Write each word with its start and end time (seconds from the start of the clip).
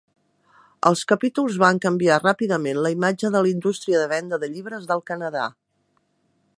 Els 0.89 1.03
capítols 1.11 1.59
van 1.63 1.81
canviar 1.83 2.17
ràpidament 2.23 2.81
la 2.87 2.93
imatge 2.97 3.31
de 3.37 3.45
la 3.47 3.53
indústria 3.53 4.01
de 4.05 4.09
venda 4.15 4.41
de 4.45 4.51
llibres 4.57 4.93
del 4.95 5.05
Canadà. 5.13 5.49